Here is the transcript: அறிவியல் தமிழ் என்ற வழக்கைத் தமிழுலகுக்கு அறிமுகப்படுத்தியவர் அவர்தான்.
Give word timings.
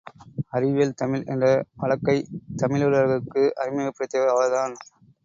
அறிவியல் 0.49 0.93
தமிழ் 0.93 1.25
என்ற 1.25 1.45
வழக்கைத் 1.77 2.31
தமிழுலகுக்கு 2.57 3.43
அறிமுகப்படுத்தியவர் 3.55 4.33
அவர்தான். 4.33 4.75